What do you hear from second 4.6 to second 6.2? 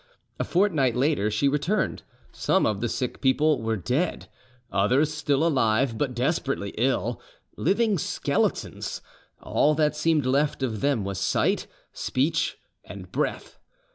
others still alive, but